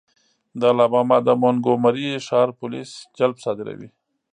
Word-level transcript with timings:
د 0.59 0.61
الاباما 0.71 1.17
د 1.27 1.29
مونګومري 1.41 2.09
ښار 2.27 2.49
پولیس 2.59 2.91
جلب 3.17 3.37
صادروي. 3.43 3.89